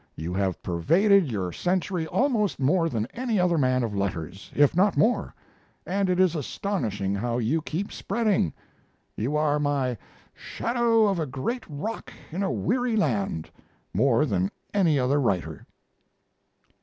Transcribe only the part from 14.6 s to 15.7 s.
any other writer.